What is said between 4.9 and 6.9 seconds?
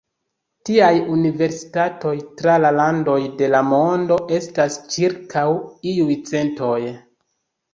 ĉirkaŭ iuj centoj.